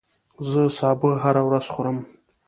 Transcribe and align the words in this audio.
زه 0.49 0.61
سابه 0.79 1.09
هره 1.23 1.41
ورځ 1.47 1.65
خورم 1.73 1.97